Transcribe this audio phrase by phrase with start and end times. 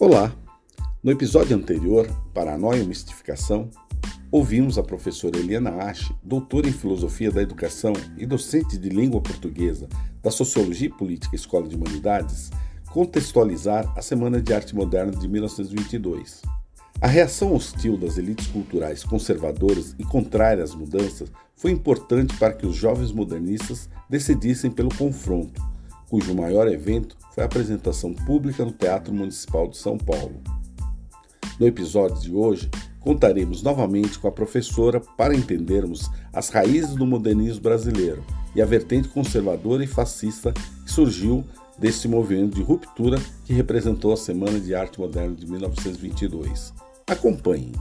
[0.00, 0.34] Olá!
[1.04, 3.68] No episódio anterior, Paranoia e Mistificação,
[4.32, 9.90] ouvimos a professora Eliana Ache, doutora em Filosofia da Educação e docente de Língua Portuguesa
[10.22, 12.50] da Sociologia e Política Escola de Humanidades,
[12.90, 16.40] contextualizar a Semana de Arte Moderna de 1922.
[16.98, 22.66] A reação hostil das elites culturais conservadoras e contrárias às mudanças foi importante para que
[22.66, 25.60] os jovens modernistas decidissem pelo confronto,
[26.10, 30.42] cujo maior evento foi a apresentação pública no Teatro Municipal de São Paulo.
[31.58, 37.62] No episódio de hoje, contaremos novamente com a professora para entendermos as raízes do modernismo
[37.62, 38.24] brasileiro
[38.54, 41.44] e a vertente conservadora e fascista que surgiu
[41.78, 46.74] desse movimento de ruptura que representou a Semana de Arte Moderna de 1922.
[47.06, 47.72] Acompanhem.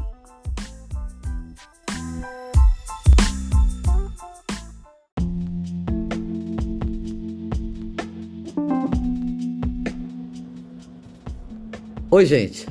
[12.11, 12.65] Oi, gente.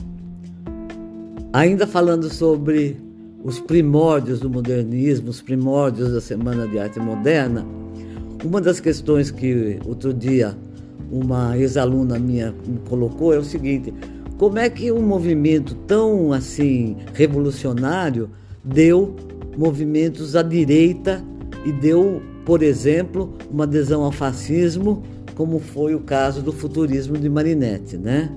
[1.52, 2.96] Ainda falando sobre
[3.44, 7.64] os primórdios do modernismo, os primórdios da Semana de Arte Moderna,
[8.44, 10.58] uma das questões que outro dia
[11.08, 13.94] uma ex-aluna minha me colocou é o seguinte:
[14.36, 18.28] como é que um movimento tão assim revolucionário
[18.64, 19.14] deu
[19.56, 21.22] movimentos à direita
[21.64, 25.04] e deu, por exemplo, uma adesão ao fascismo,
[25.36, 28.28] como foi o caso do futurismo de Marinetti, né?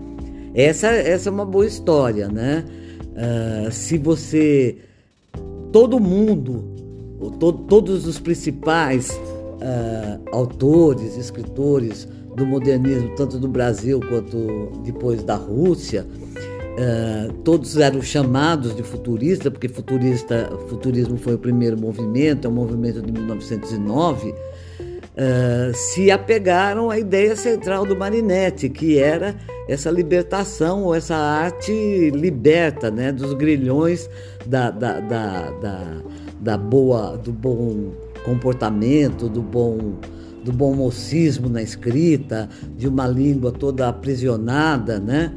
[0.54, 2.66] Essa, essa é uma boa história, né?
[3.12, 4.78] Uh, se você.
[5.72, 6.66] Todo mundo,
[7.40, 15.36] to, todos os principais uh, autores, escritores do modernismo, tanto do Brasil quanto depois da
[15.36, 22.50] Rússia, uh, todos eram chamados de futurista, porque futurista, futurismo foi o primeiro movimento, é
[22.50, 24.36] um movimento de 1909
[25.22, 29.36] uh, se apegaram à ideia central do Marinetti, que era
[29.68, 34.10] essa libertação ou essa arte liberta né, dos grilhões
[34.46, 35.98] da, da, da, da,
[36.40, 37.92] da boa, do bom
[38.26, 39.96] comportamento, do bom
[40.44, 45.32] do bom mocismo na escrita, de uma língua toda aprisionada, né?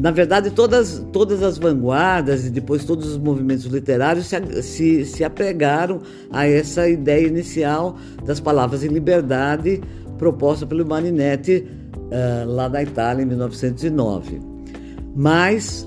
[0.00, 5.22] Na verdade, todas, todas as vanguardas e depois todos os movimentos literários se, se, se
[5.22, 6.00] apegaram
[6.32, 9.82] a essa ideia inicial das palavras em liberdade
[10.16, 14.40] proposta pelo Marinetti uh, lá na Itália em 1909.
[15.14, 15.86] Mas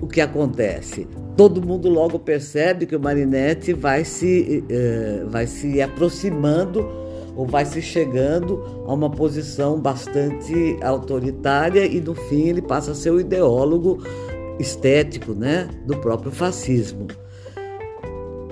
[0.00, 1.06] o que acontece?
[1.36, 6.88] Todo mundo logo percebe que o Marinetti vai se, uh, vai se aproximando
[7.36, 12.94] ou vai se chegando a uma posição bastante autoritária e no fim ele passa a
[12.94, 14.02] ser o ideólogo
[14.58, 17.06] estético né, do próprio fascismo.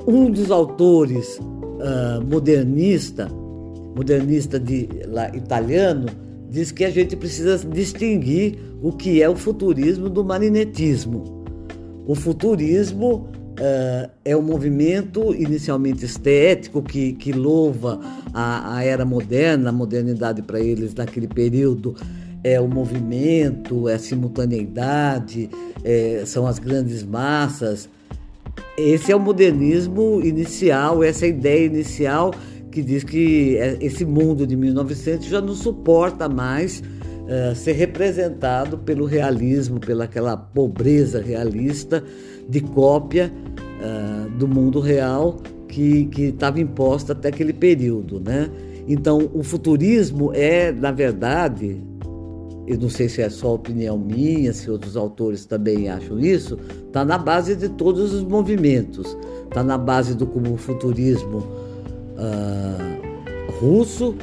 [0.06, 3.28] Um dos autores uh, modernista,
[3.94, 6.06] modernista de, lá, italiano,
[6.48, 11.44] diz que a gente precisa distinguir o que é o futurismo do marinetismo.
[12.06, 13.28] O futurismo
[14.24, 18.00] É um movimento inicialmente estético que, que louva
[18.32, 21.96] a, a era moderna, a modernidade para eles naquele período
[22.42, 25.50] é o movimento, é a simultaneidade,
[25.84, 27.88] é, são as grandes massas.
[28.76, 32.32] Esse é o modernismo inicial, essa é ideia inicial
[32.70, 36.82] que diz que é, esse mundo de 1900 já não suporta mais
[37.28, 42.02] uh, ser representado pelo realismo, pela aquela pobreza realista
[42.48, 43.32] de cópia
[43.80, 45.38] uh, do mundo real
[45.68, 48.50] que estava imposta até aquele período, né?
[48.88, 51.78] Então, o futurismo é, na verdade,
[52.66, 57.04] eu não sei se é só opinião minha, se outros autores também acham isso, está
[57.04, 59.16] na base de todos os movimentos.
[59.44, 61.38] Está na base do como futurismo
[62.16, 64.14] uh, russo,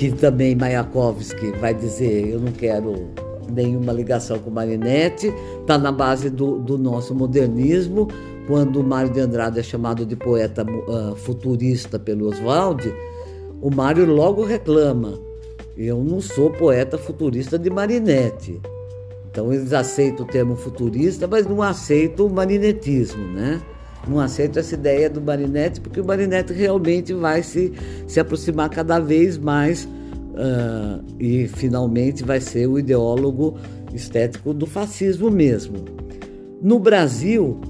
[0.00, 3.10] que também Mayakovsky vai dizer, eu não quero
[3.52, 5.30] nenhuma ligação com Marinetti,
[5.60, 8.08] está na base do, do, nosso modernismo.
[8.46, 12.90] Quando o Mário de Andrade é chamado de poeta uh, futurista pelo Oswald,
[13.60, 15.20] o Mário logo reclama:
[15.76, 18.58] eu não sou poeta futurista de Marinetti.
[19.30, 23.60] Então eles aceitam o termo futurista, mas não aceitam o marinetismo, né?
[24.08, 27.72] Não aceitam essa ideia do Marinetti, porque o Marinetti realmente vai se,
[28.06, 33.56] se aproximar cada vez mais uh, e finalmente vai ser o ideólogo
[33.92, 35.84] estético do fascismo mesmo.
[36.62, 37.60] No Brasil,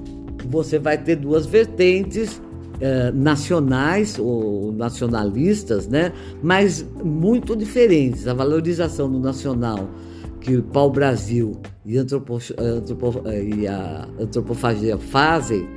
[0.46, 6.12] você vai ter duas vertentes uh, nacionais ou nacionalistas, né?
[6.42, 8.26] mas muito diferentes.
[8.26, 9.88] A valorização do nacional
[10.40, 11.52] que o pau-brasil
[11.84, 15.68] e, antropo, antropo, e a antropofagia fazem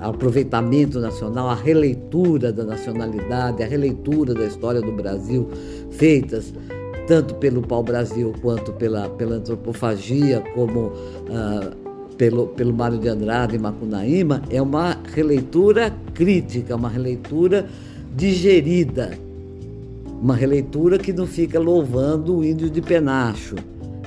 [0.00, 5.48] aproveitamento nacional, a releitura da nacionalidade, a releitura da história do Brasil,
[5.90, 6.52] feitas
[7.06, 10.92] tanto pelo pau-brasil quanto pela, pela antropofagia, como
[11.28, 11.72] ah,
[12.16, 17.66] pelo, pelo Mário de Andrade e Macunaíma, é uma releitura crítica, uma releitura
[18.14, 19.18] digerida,
[20.22, 23.56] uma releitura que não fica louvando o índio de penacho.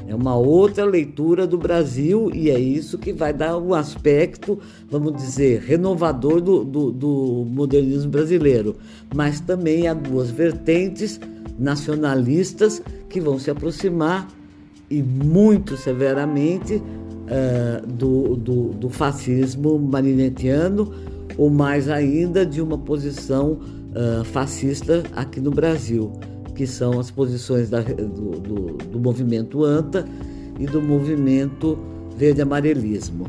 [0.08, 4.60] É uma outra leitura do Brasil e é isso que vai dar um aspecto,
[4.90, 8.76] vamos dizer, renovador do, do, do modernismo brasileiro.
[9.16, 11.20] Mas também há duas vertentes
[11.58, 14.28] nacionalistas que vão se aproximar
[14.90, 20.94] e muito severamente uh, do, do, do, fascismo marinetiano,
[21.38, 26.12] ou mais ainda de uma posição uh, fascista aqui no Brasil,
[26.56, 30.06] que são as posições da, do, do, do movimento ANTA
[30.60, 31.78] e do movimento
[32.16, 33.26] verde-amarelismo.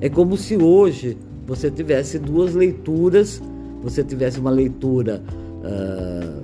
[0.00, 3.42] É como se hoje você tivesse duas leituras,
[3.82, 5.22] você tivesse uma leitura
[5.64, 6.42] uh,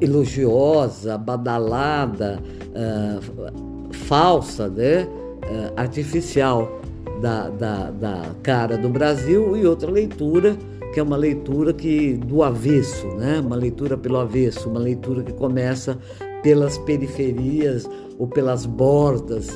[0.00, 2.40] elogiosa, badalada,
[2.70, 5.04] uh, falsa, né?
[5.04, 6.80] uh, artificial
[7.20, 10.56] da, da, da, cara do Brasil e outra leitura
[10.94, 13.40] que é uma leitura que do avesso, né?
[13.44, 15.98] Uma leitura pelo avesso, uma leitura que começa
[16.40, 17.84] pelas periferias
[18.16, 19.48] ou pelas bordas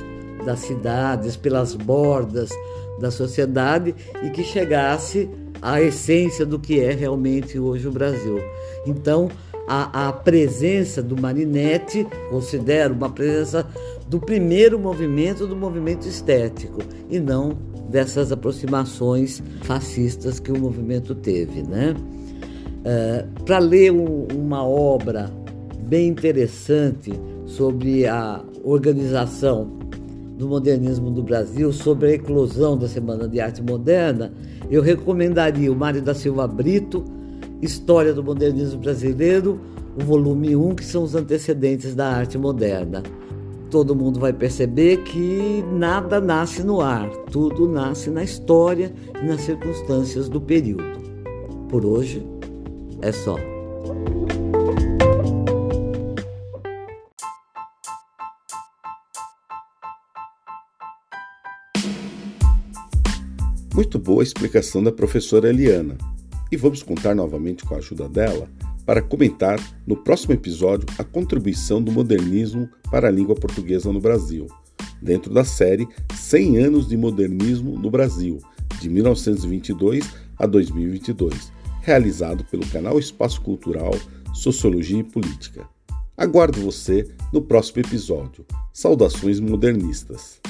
[0.45, 2.51] das cidades, pelas bordas
[2.99, 5.31] da sociedade e que chegasse
[5.63, 8.41] à essência do que é realmente hoje o Brasil.
[8.85, 9.29] Então,
[9.69, 13.65] a, a presença do Marinette, considero uma presença
[14.09, 17.57] do primeiro movimento do movimento estético e não
[17.89, 21.95] dessas aproximações fascistas que o movimento teve, né?
[22.85, 25.31] É, Para ler um, uma obra
[25.89, 27.13] bem interessante
[27.47, 29.79] sobre a organização
[30.37, 34.33] do modernismo do Brasil, sobre a eclosão da Semana de Arte Moderna,
[34.71, 37.05] eu recomendaria o Mário da Silva Brito,
[37.61, 39.59] História do Modernismo Brasileiro,
[40.01, 43.03] o volume 1, que são os antecedentes da arte moderna.
[43.71, 49.43] Todo mundo vai perceber que nada nasce no ar, tudo nasce na história e nas
[49.43, 50.99] circunstâncias do período.
[51.69, 52.27] Por hoje
[53.03, 53.37] é só.
[63.75, 65.99] Muito boa a explicação da professora Eliana
[66.51, 68.49] e vamos contar novamente com a ajuda dela
[68.89, 74.47] para comentar no próximo episódio a contribuição do modernismo para a língua portuguesa no Brasil,
[75.03, 78.39] dentro da série 100 anos de modernismo no Brasil,
[78.81, 80.09] de 1922
[80.39, 81.53] a 2022,
[81.83, 83.93] realizado pelo canal Espaço Cultural
[84.33, 85.69] Sociologia e Política.
[86.17, 88.47] Aguardo você no próximo episódio.
[88.73, 90.41] Saudações modernistas.